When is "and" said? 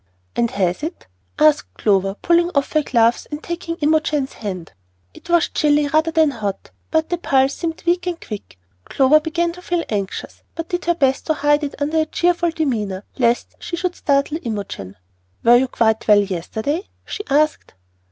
0.35-0.49, 3.29-3.43, 8.07-8.19